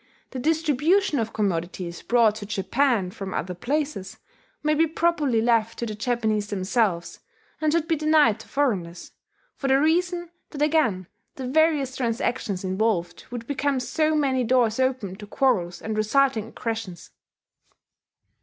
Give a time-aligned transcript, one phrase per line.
[0.31, 4.17] The distribution of commodities brought to Japan from other places
[4.63, 7.19] may be properly left to the Japanese themselves,
[7.61, 9.11] and should be denied to foreigners,
[9.53, 15.17] for the reason that again the various transactions involved would become so many doors open
[15.17, 17.11] to quarrels and resulting aggressions.